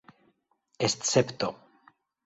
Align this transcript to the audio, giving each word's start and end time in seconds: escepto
escepto 0.79 1.49